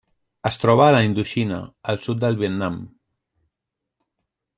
[0.49, 1.59] Es troba a la Indoxina:
[1.93, 2.79] el sud del Vietnam.